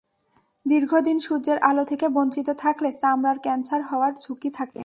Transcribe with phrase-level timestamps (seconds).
[0.65, 4.79] দীর্ঘ দিন সূর্যের আলো থেকে বঞ্চিত থাকলে চামড়ার ক্যানসার হওয়ার ঝুঁকি থাকে।